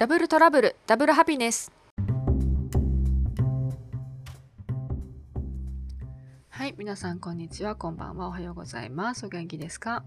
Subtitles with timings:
[0.00, 1.70] ダブルトラブルダブルハピネス。
[6.48, 7.76] はい皆さんこんにちは。
[7.76, 8.28] こんばんは。
[8.28, 9.26] おはようございます。
[9.26, 10.02] お元気ですか？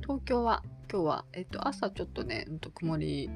[0.00, 3.28] 東京は今日はえっと朝ちょっとねうん、と曇り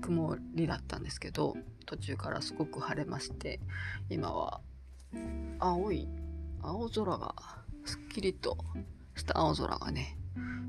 [0.00, 1.54] 曇りだったんですけど
[1.84, 3.60] 途中からすごく晴れまして
[4.10, 4.60] 今は
[5.60, 6.08] 青い
[6.60, 7.36] 青空が
[7.84, 8.58] すっきりと
[9.14, 10.18] した青空がね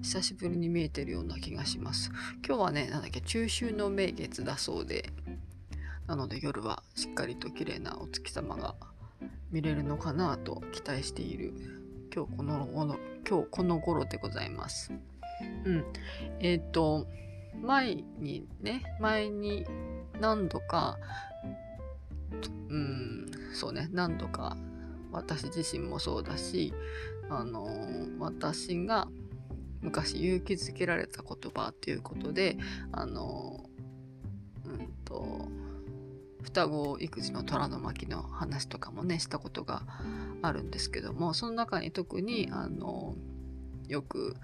[0.01, 2.11] 久しぶりに見えてるような気がします。
[2.45, 5.09] 今日はねなんだっけ中秋の名月だそうで。
[6.07, 8.75] なので夜はしっかりと綺麗なお月様が
[9.51, 11.53] 見れるのかなと期待している。
[12.13, 14.93] 今日この頃今日この頃でございます。
[15.65, 15.85] うん。
[16.39, 17.07] えっ、ー、と
[17.61, 19.65] 前にね前に
[20.19, 20.97] 何度か
[22.69, 24.55] うんそうね何度か
[25.11, 26.73] 私自身もそうだし
[27.29, 27.67] あの
[28.19, 29.07] 私が
[29.81, 32.57] 昔勇気づけられた言葉っていうことで
[32.91, 33.65] あの
[34.65, 35.47] うんと
[36.41, 39.83] 双子育児の虎の巻の話とかもねしたことが
[40.41, 43.15] あるんですけどもその中に特にあの
[43.87, 44.35] よく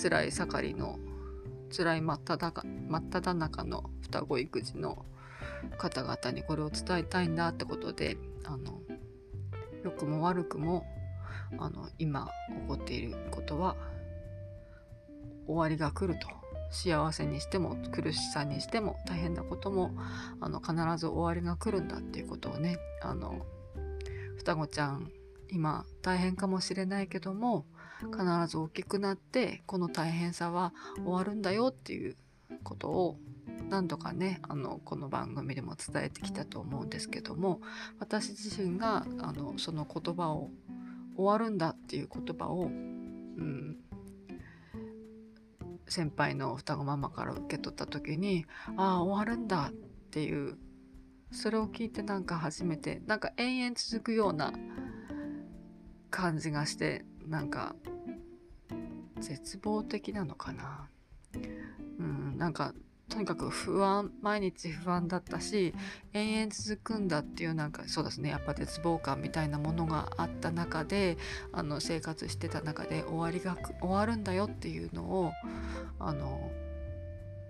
[0.00, 0.98] 辛い盛りの
[1.74, 5.04] 辛い真っ只中真っ只中の双子育児の
[5.78, 8.80] 方々にこれを伝えたいんだってことであの
[9.84, 10.86] 良くも悪くも
[11.58, 13.76] あの今起こっていることは
[15.46, 16.28] 終わりが来ると。
[16.70, 19.92] 幸せにしても苦しさにしても大変なことも
[20.40, 23.46] あの必ず終わりが来るんだっていうことをねあの
[24.36, 25.10] 双子ちゃん
[25.50, 27.66] 今大変かもしれないけども
[28.00, 32.16] 必ず大きくなってこの大変さは終わるんだよっていう
[32.62, 33.18] ことを
[33.68, 37.60] 何度かねあのこの番組でも伝えてきたと思うんですけども
[37.98, 40.50] 私自身があのその言葉を
[41.16, 43.76] 終わるんだっていう言葉を、うん、
[45.88, 48.44] 先輩の双子ママから受け取った時に
[48.76, 49.72] ああ終わるんだっ
[50.10, 50.58] ていう
[51.30, 54.52] それを聞いてなんか初めてなんか延々続くような
[56.10, 57.74] 感じがしてなんか
[59.20, 60.88] 絶望的なのかな。
[61.98, 62.74] うん、なんか
[63.08, 65.74] とにかく不安毎日不安だったし
[66.12, 71.16] 延々続くんだっていうなんかそうですねやっぱ絶望感みたいなものがあった中で
[71.52, 75.32] あの生活してた中で終わりが終わるんだよっていうのを
[76.00, 76.50] あの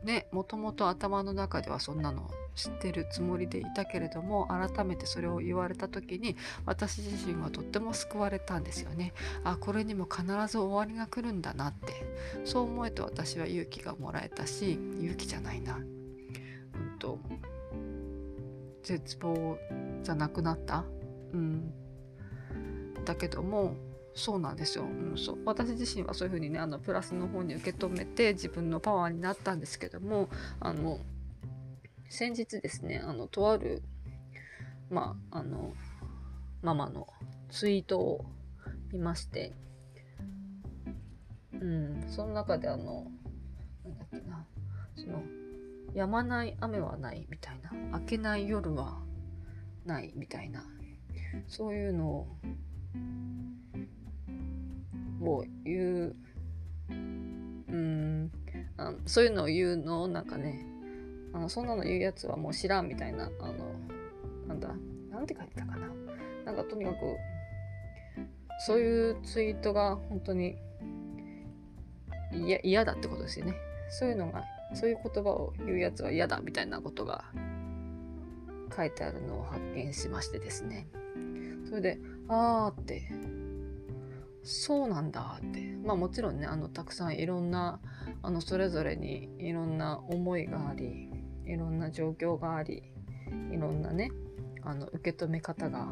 [0.06, 9.12] ねもともと頭の中ではそんなの知ってるつもりでいたけれども改めてそれを言われた時に私自身はとっても救われたんですよね。
[9.44, 11.92] あこれにも必ず終わりが来るんだなって
[12.44, 15.76] そう思えと私は勇気がもらえたし勇気じゃないな。
[15.76, 17.18] うんと
[18.82, 19.58] 絶望
[20.02, 20.84] じゃなくなった。
[21.32, 21.72] うん、
[23.04, 23.74] だけども
[24.16, 25.38] そうなんですよ、うん、そう。
[25.44, 30.28] 私自身はそういうふうにねあのプラスの方に受け止めて自分のパワーになったんですけども
[30.58, 30.98] あの
[32.08, 33.82] 先日ですね、あの、とある、
[34.90, 35.74] まあ、あの、
[36.62, 37.08] ママの
[37.50, 38.24] ツイートを
[38.92, 39.52] 見まして、
[41.52, 43.06] うん、その中であの、
[43.84, 44.46] なんだっけな、
[44.94, 45.22] その、
[45.94, 48.98] 止まない雨はないみたいな、明けない夜は
[49.84, 50.64] ないみたいな、
[51.48, 52.26] そういうのを、
[55.22, 56.16] を言う、
[56.90, 58.30] うん、
[58.76, 60.66] あのそういうのを言うのをなんかね、
[61.32, 63.54] あのそんなの言うやつはもう知らんみたいなあの
[64.48, 64.68] なんだ
[65.10, 65.88] なんて書いてたかな。
[66.44, 67.16] なんかとにかく
[68.66, 70.56] そういうツイートが本当に
[72.62, 73.54] 嫌だってことですよね。
[73.90, 74.44] そういうのが
[74.74, 77.24] そういう言葉を言うやつは嫌だみたいなことが
[78.76, 80.86] 書いてあるのを発見しましてですね。
[81.68, 81.98] それで
[82.28, 83.02] あーって
[84.46, 85.76] そうなんだって。
[85.84, 87.80] まあもちろんねあのたくさんいろんな
[88.22, 91.10] あのそれぞれにいろんな思いがあり
[91.46, 92.82] いろんな状況があり
[93.52, 94.10] いろんなね
[94.62, 95.88] あの受け止め方が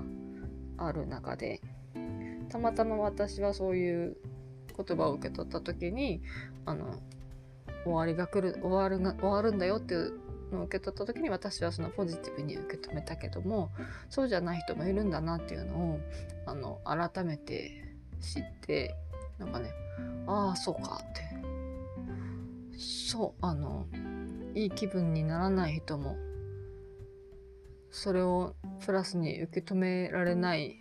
[0.79, 1.61] ある中で
[2.49, 4.17] たまたま私はそういう
[4.77, 6.23] 言葉を受け取った時に
[6.67, 6.97] あの
[7.85, 10.19] 終わりが来る終わるが終わるんだよっていう
[10.53, 13.71] のを受け取った時に私はそのポジティブに受け止めたけども
[14.11, 16.01] そうじゃない人もいるんだなっていうのを
[16.47, 18.95] あの改めて知って
[19.39, 19.71] なんかね
[20.27, 21.25] ああそうかって。
[22.77, 23.87] そうあの
[24.55, 26.17] いい気分にならない人も
[27.91, 30.77] それをプラスに受け止められない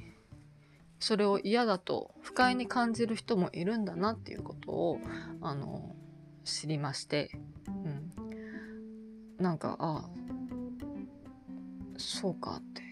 [0.99, 4.99] それを嫌だと不快に感じる人もいるんだなっていうことを
[5.41, 5.95] あの
[6.43, 7.29] 知りまして、
[7.67, 8.11] うん、
[9.37, 10.09] なんかあ
[11.97, 12.83] そうかって。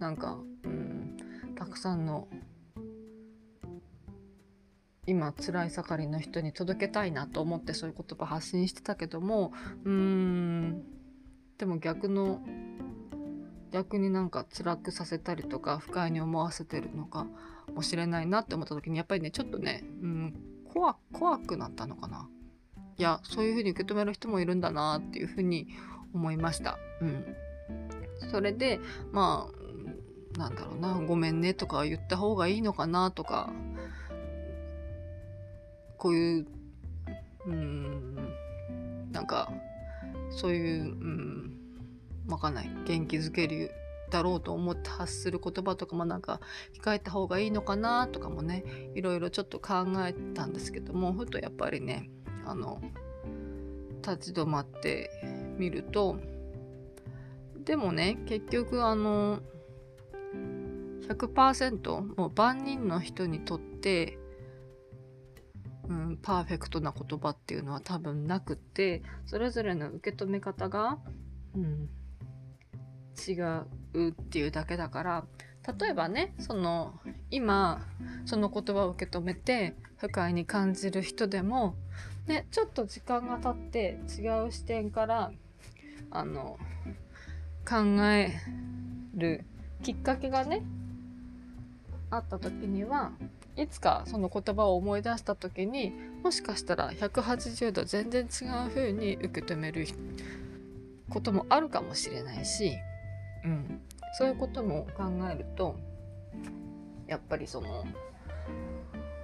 [0.00, 1.16] なんか、うん、
[1.54, 2.26] たくさんの
[5.10, 9.52] 今辛い盛りの人に届けたいなと思ってそういう言葉発信してたけども
[9.84, 10.84] うーん
[11.58, 12.40] でも逆の
[13.72, 17.26] 逆になんか辛くさせたりとか不快に思わせてるのか
[17.74, 20.34] もしれないなって思った時にやっぱりねちょっとね、うん、
[20.72, 22.28] 怖怖くなったのかな
[22.96, 25.66] いやそういう風に受け止める人もいるんだなっていう風に
[26.14, 26.78] 思いました。
[27.00, 27.24] うん、
[28.30, 28.78] それで
[29.10, 29.48] ま
[30.36, 33.52] あなんだろうなごめんねとか言った方がいいのかなとか
[36.00, 36.46] こういう
[37.46, 38.16] うん
[39.12, 39.52] なんか
[40.30, 41.56] そういううん
[42.28, 42.70] わかんない。
[42.86, 43.70] 元気づける
[44.10, 46.40] だろうと思って発する言葉とかもなんか
[46.82, 48.64] 控えた方がいいのかなとかもね
[48.94, 52.10] いろいろちょっと考えたんですけどもふとやっぱりね
[52.46, 52.80] あの
[54.02, 55.10] 立ち止まって
[55.58, 56.16] みると
[57.64, 59.40] でもね結局あの
[61.08, 64.19] 100%もう万人の人にとって、
[65.90, 70.98] うん、パーフェクトな言葉っていうのは多分なくってそれぞれの受け止め方が、
[71.56, 71.88] うん、
[73.28, 73.32] 違
[73.94, 75.24] うっていうだけだから
[75.78, 76.94] 例えばねその
[77.30, 77.84] 今
[78.24, 81.74] その言葉を受け止めて不快に感じる人でも、
[82.28, 85.32] ね、ちょっと時間が経って違う視点から
[86.12, 86.56] あの
[87.68, 88.32] 考え
[89.14, 89.44] る
[89.82, 90.62] きっかけがね
[92.10, 93.12] あった時には
[93.56, 95.92] いつかその言葉を思い出した時に
[96.22, 99.86] もしかしたら180度全然違う風に受け止める
[101.08, 102.72] こともあるかもしれないし
[103.44, 103.80] うん、
[104.12, 105.76] そういうことも考えると
[107.06, 107.84] やっぱりその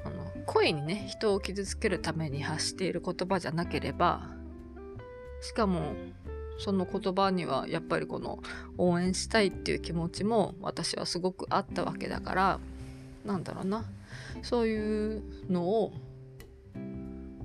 [0.05, 4.29] あの声にね人を傷つけるために発している言葉じゃなければ
[5.41, 5.94] しかも
[6.59, 8.39] その言葉にはやっぱりこの
[8.79, 12.61] 応援したいっていう気持ちも私はすごくあったわけだから
[13.26, 13.84] なんだろうな
[14.43, 15.93] そういうのを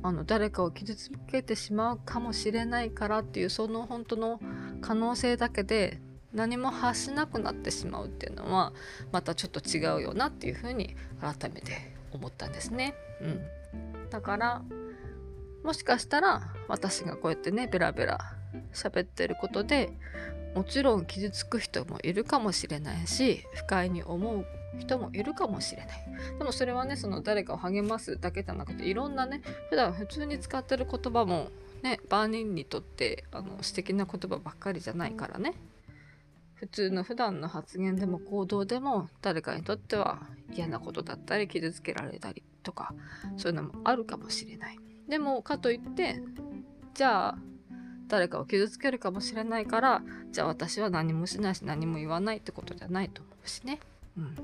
[0.04, 4.39] あの誰かを傷つけてしまうかもしれないからっていうその本当の
[4.81, 6.00] 可能性だけで
[6.33, 8.74] 何も発しなくなってしまうっていうのは
[9.12, 12.95] またちょっと違うよなっていうふうに改めて思ったんですね。
[13.22, 13.42] うん、
[14.10, 14.63] だから
[15.63, 18.19] もしかしたら私がこうやってねベラベラ
[18.74, 19.92] 喋ってることで
[20.56, 24.45] もちろん傷つく人もいるかもしれないし不快に思う
[24.80, 26.06] 人もいるかもしれない。
[26.38, 31.50] でもそれはねその誰かを励ますだけじゃなくていろんなね普段普通に使ってる言葉も
[31.84, 35.54] ね万人にとってあの素敵な言葉ばっかりじゃないからね。
[36.56, 40.20] 普通の普段の発言でも行動でも誰かにとっては
[40.54, 42.94] 嫌なことだったり傷つけられたりとか
[43.36, 44.78] そういうのもあるかもしれない。
[45.10, 46.22] でもかといって
[46.94, 47.38] じゃあ
[48.08, 53.80] 誰かを傷つけるかもしれないからじゃあ私は何もしないし何も言わないってことじゃないと思うしね。
[54.18, 54.36] うん。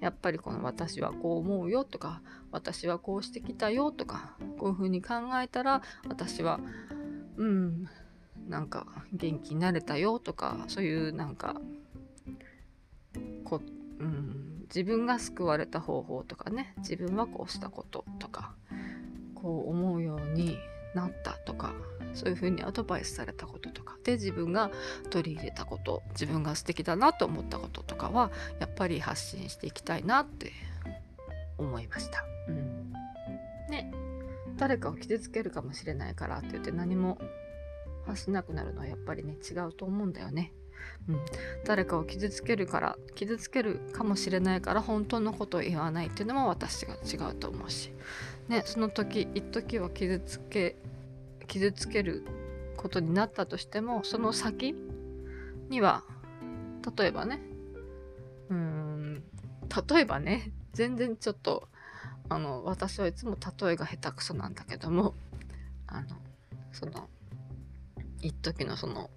[0.00, 6.60] やっぱりこの私はこう思うよとか私はこうしてきたよとかこういうふうに考えたら私は
[7.36, 7.88] うん
[8.48, 11.60] なんか元気になれたよとかそういうなんか
[13.44, 13.60] こ、
[13.98, 18.54] うん、自分が救われた方法とかね自分はこうしたこととか
[19.34, 20.56] こう思うように
[20.94, 21.72] なったとか
[22.14, 24.70] そういうふうにアドバイスされたこととかで自分が
[25.10, 30.52] 取り入れたこと自分が素敵だなと思ったこととかはやっぱり発信していきたいなって
[31.58, 32.24] 思いました。
[32.48, 32.92] うん、
[33.68, 33.92] ね。
[34.56, 37.18] 誰かを傷つけるかもしれないからって言って何も
[38.06, 40.52] 発しなくなるのはやっぱりね違うと思うんだよね。
[41.08, 41.20] うん、
[41.64, 47.90] 誰かを傷つけるから傷つけるかもしれないから本当のことを言わないっていうのも私が違うと思うし、
[48.48, 50.76] ね、その時一時は傷つけ
[51.50, 52.24] 傷つける
[52.76, 54.72] ことになったとしてもその先
[55.68, 56.04] には
[56.96, 57.40] 例えばね
[58.50, 59.24] うん
[59.90, 61.68] 例えばね全然ちょっと
[62.28, 65.14] あの私はいつも例えが下手くそなんだけども
[65.88, 66.06] あの
[66.72, 67.08] その
[68.22, 69.10] 一時のその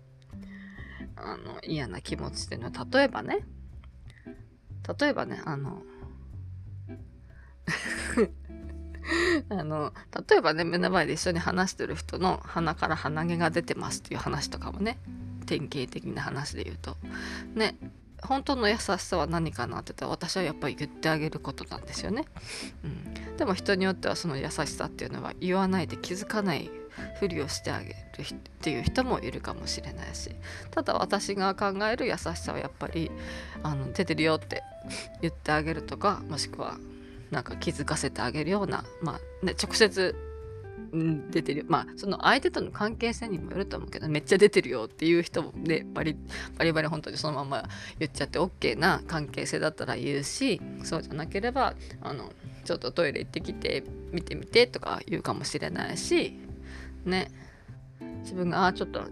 [1.16, 3.46] あの嫌な気持ちっていうのは例えばね
[5.00, 5.84] 例えばねあの
[9.50, 9.94] あの
[10.30, 14.98] 例えばね目の前で一緒に話してる人の鼻から鼻毛が出てますっていう話とかもね
[15.46, 16.98] 典型的な話で言うと。
[17.56, 17.76] ね
[18.24, 22.24] 本当の優しさは何かなって言ったら私はやっぱり言ってあげることなんですよね、
[22.84, 26.72] うん、でも人によってはその優しさっていうのは言わないで気づかない
[27.20, 30.30] ふりをしてあげるっていう人もいるかもしれないし
[30.72, 33.12] ただ私が考える優しさはやっぱり
[33.64, 34.64] あの出てるよって
[35.22, 36.78] 言ってあげるとかもしくは
[37.32, 40.16] なんか気づかせてあげるような、まあね、直接
[41.32, 46.16] 出てるまあその相手との関係性にもよると思うけどめっちゃ出てるよっていう人もねバリ
[46.58, 52.32] バリバリ本当にそのまま言っちゃって OK な関係性だったら言うしそうじゃなければあの
[52.64, 56.38] ちょっとトイレ行ってきて見てみてとか言うかもしれないし
[57.06, 57.32] ね。
[58.22, 59.04] 自分があちょっと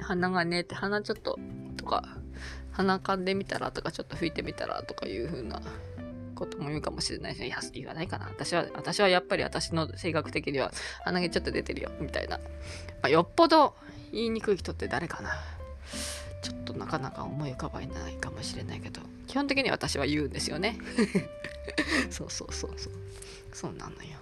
[0.00, 1.38] 鼻がねって鼻ちょっと
[1.76, 2.04] とか
[2.72, 5.60] 鼻かんでみたらとかちょっと吹いてみたらとかいう風な
[6.34, 8.26] ことも言うかもしれないし、いや、言わないかな。
[8.26, 10.72] 私は、私はやっぱり私の性格的には
[11.04, 12.38] 鼻毛ちょっと出てるよ、みたいな。
[12.38, 12.44] ま
[13.02, 13.74] あ、よっぽど
[14.12, 15.30] 言いにくい人って誰かな。
[16.42, 20.78] ちょっとなかなか思い浮かばないかもしれないけど、基本的に私は言うんですよね。
[22.10, 22.92] そうそうそうそう。
[23.52, 24.18] そうなのよ。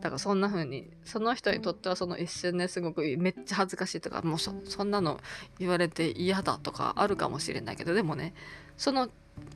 [0.00, 5.20] だからそんな風にその人にとってはその一瞬ですごくめっちゃ恥ずかしいとかもうそそんなの
[5.58, 8.34] 言われて嫌だとかあるかもしれないけどでもね
[8.76, 9.08] その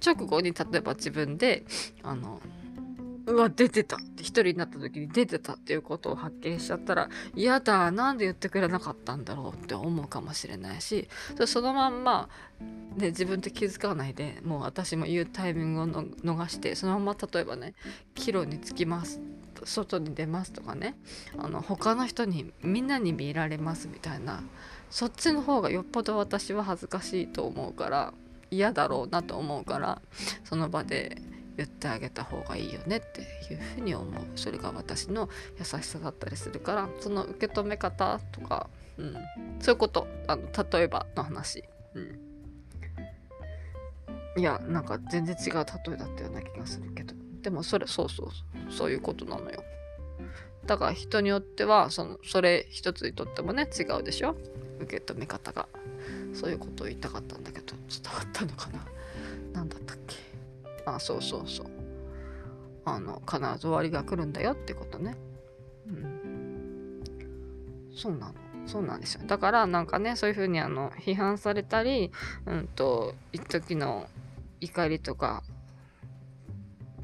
[0.04, 1.64] 直後に例えば自分で
[2.02, 2.40] あの
[3.26, 11.08] うわ出てたって一人になった時に出てたっていうことを発見しちゃったら嫌だなんで言ってくれなかったんだろうって思うかもしれないし
[11.46, 12.28] そのまんま、
[12.96, 17.74] ね、自分って気づかないでもう私も言うタイミングを逃してそのまま例えばね
[18.14, 19.20] 帰路につきます
[19.64, 20.94] 外に出ますとかね
[21.38, 24.42] あの他の人にみんなに見られますみたいな
[24.90, 28.12] そっちの方がよっぽど私は恥ずかしいと思うから
[28.50, 30.02] 嫌だろうなと思うから
[30.44, 31.20] その場で
[31.56, 33.20] 言ってあげた方がいいよねって
[33.52, 34.24] いうふうに思う。
[34.34, 39.14] それが私の優しさだったりするからその受け止め方とか、うん、
[39.60, 40.06] そういうこと。
[40.26, 41.62] あの例えばの話、
[41.94, 42.18] うん、
[44.36, 47.14] いやなんか全然違う例えだったような気がするけど。
[47.42, 48.90] でもそれそうそうそう。
[48.90, 49.62] いうことなのよ。
[50.66, 54.34] だから人によってはそのそれ一つにとってもね違うでしょ？
[54.80, 55.68] 受け止め方が。
[56.34, 58.84] そういうことを言いたかったんだけど伝わったのかな？
[59.52, 60.16] 何だったっけ？
[60.84, 61.66] あそうそうそう。
[62.84, 65.16] あの必ず終わりが来るんだよってことね。
[65.86, 67.02] うん。
[67.94, 68.34] そうなの。
[68.66, 69.22] そうなんですよ。
[69.26, 72.10] だからなんかねそういうふうにあの批判されたり
[72.46, 74.08] うんと一時の
[74.60, 75.42] 怒りとか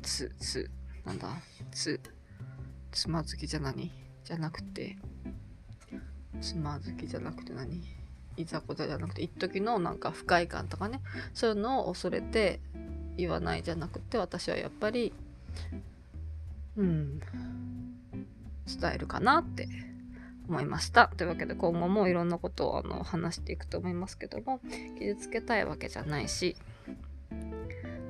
[0.03, 0.71] つつ
[1.05, 1.29] なんだ？
[1.71, 2.01] つ
[2.91, 3.93] つまずきじゃ何？
[4.25, 4.97] じゃなくて
[6.41, 7.83] つまずきじゃなくて何？
[8.37, 11.01] いざこざじゃなくて一時のなんか不快感とかね
[11.35, 12.61] そういうのを恐れて
[13.17, 15.13] 言わないじゃなくて私はやっぱり
[16.77, 17.21] うん
[18.67, 19.69] 伝えるかなって
[20.49, 21.09] 思いました。
[21.17, 24.61] というわけで今後もいろんなことをあの話していくと思いますけども
[24.99, 26.57] 傷つけたいわけじゃないし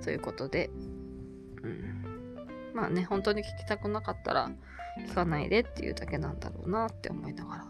[0.03, 0.71] ということで、
[1.63, 1.95] うん、
[2.73, 4.51] まあね本当に聞きたくなかったら
[5.07, 7.67] 聞かないでっていうだけなんだろうなって思いながら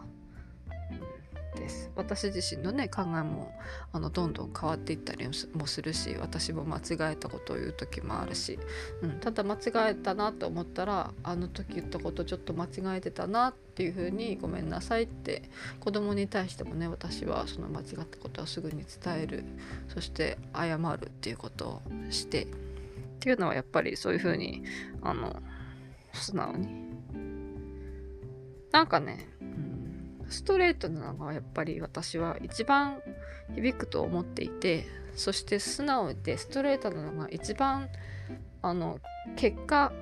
[1.60, 1.90] です。
[1.94, 3.52] 私自身のね考えも
[3.92, 8.58] あのどんどん変わっていったりもするし私も間違えたことを言う時もあるし、
[9.02, 9.58] うん、ただ間違
[9.92, 15.42] えたなと思ったらあの時言ったことちょっと間違えてたなっていうふうにごめんなさいって
[15.78, 19.44] 子供に対してもね私はその間違ったことはすぐに伝える。
[19.88, 22.46] そして謝るっていうことをして。
[23.20, 24.64] っていうのはやっぱりそういうふうに
[25.02, 25.42] あの
[26.14, 26.90] 素直に。
[28.72, 29.69] なんかねうん
[30.30, 33.02] ストレートなのがやっぱり私は一番
[33.54, 37.88] 響くと思っていてそして素直でストレートなのが一番
[38.62, 39.00] あの
[39.36, 39.92] 結果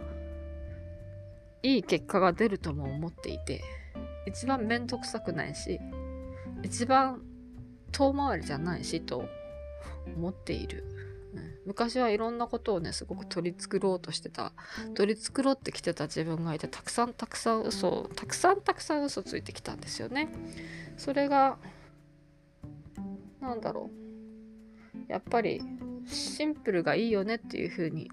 [1.63, 3.63] いい結果が出るとも思っていて
[4.27, 5.81] 一番面倒くさくないし
[6.63, 7.23] 一番
[7.91, 9.25] 遠回りじゃないしと
[10.17, 10.98] 思っている。
[11.67, 14.53] 昔はいろんなことをねすごく取り繕ろうとしてた。
[14.95, 20.29] 取り繕ってきてた自分がいてたくさんたくさん嘘をたくさんたくさん嘘ついてきたんですよね。
[20.97, 21.59] それが
[23.41, 25.13] なんだろう。
[25.13, 25.63] やっぱり
[26.07, 28.11] シンプルがいいよねっていう風に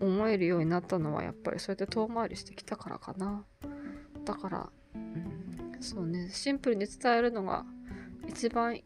[0.00, 3.44] 思えるようになったのはやっぱりそうやって遠回りしてきたからかな。
[4.24, 6.30] だから、うん、そうね。
[6.30, 7.64] シンプルに伝えるのが
[8.26, 8.80] 一番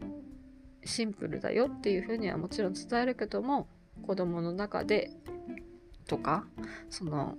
[0.85, 3.67] シンプルだよっていうふうにはもちろん伝えるけども
[4.07, 5.11] 子供の中で
[6.07, 6.45] とか
[6.91, 7.38] その思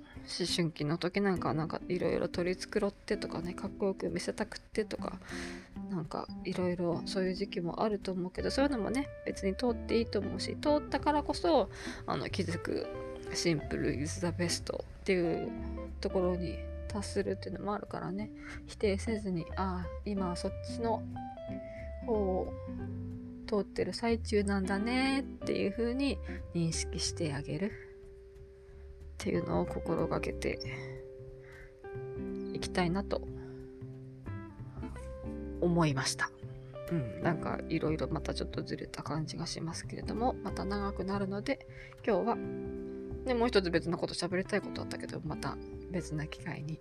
[0.56, 5.20] 春期の時なんかなんかいろいろ取り繕ってとかねかっこよく見せたくってとか
[5.92, 11.70] なんかいろいろそういう時期もあると思うけどそういうのもね別に通っていいと思うし通ったからこそ
[12.08, 12.88] あの気づく
[13.34, 15.52] シンプル is the best っていう
[16.02, 18.32] ところに達するっていうのもあるからね。
[18.66, 21.04] 否定せずにああ今はそっちの
[22.06, 22.54] 方を
[23.46, 26.18] 通ってる最中なんだねっていう風に
[26.54, 27.72] 認識してあげるっ
[29.18, 30.60] ていうのを心がけて
[32.54, 33.22] いきたいなと
[35.62, 36.30] 思いました。
[36.92, 41.66] うん、なんかいろいろまたちょっとずれた感じがしますけれどもまた長くなるので
[42.06, 45.58] 今日は、ね、もう一つ別のこと喋りたいことあったけどまた
[45.90, 46.80] 別な機会に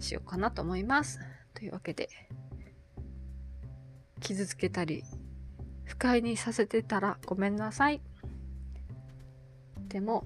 [0.00, 1.20] しようかなと思います。
[1.54, 2.08] というわけで
[4.20, 5.04] 傷つけたり
[5.90, 8.00] 不快にさせてたらごめんなさい。
[9.88, 10.24] でも、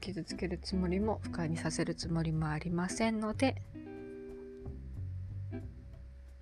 [0.00, 3.60] 傷つけるつもりも不快にさせるつもりもありませんので、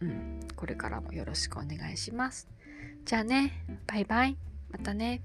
[0.01, 2.47] うん、これからもよろしくお願いします。
[3.07, 4.37] じゃあね、バイバイ。
[4.71, 5.23] またね。